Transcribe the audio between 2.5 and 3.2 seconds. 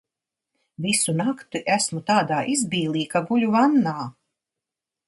izbīlī,